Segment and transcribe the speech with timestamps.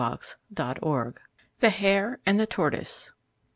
[0.01, 1.13] He got none.
[1.59, 3.13] The Hare And The Tortoise.